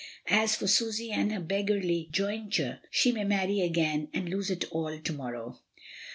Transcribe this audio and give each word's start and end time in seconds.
As 0.31 0.55
for 0.55 0.65
Susy 0.65 1.11
and 1.11 1.31
her 1.31 1.39
beggarly 1.39 2.07
jointure, 2.11 2.79
she 2.89 3.11
may 3.11 3.23
marry 3.23 3.61
again 3.61 4.07
and 4.15 4.27
lose 4.27 4.49
it 4.49 4.65
all 4.71 4.97
to 4.97 5.13
morrow. 5.13 5.59